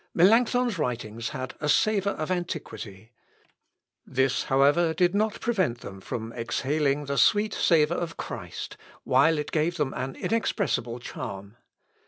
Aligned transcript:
"Melancthon's 0.15 0.79
writings 0.79 1.29
had 1.29 1.53
a 1.59 1.69
savour 1.69 2.13
of 2.13 2.31
antiquity. 2.31 3.11
This, 4.03 4.45
however, 4.45 4.95
did 4.95 5.13
not 5.13 5.39
prevent 5.39 5.81
them 5.81 6.01
from 6.01 6.33
exhaling 6.33 7.05
the 7.05 7.19
sweet 7.19 7.53
savour 7.53 7.97
of 7.99 8.17
Christ, 8.17 8.77
while 9.03 9.37
it 9.37 9.51
gave 9.51 9.77
them 9.77 9.93
an 9.93 10.15
inexpressible 10.15 10.97
charm. 10.99 11.55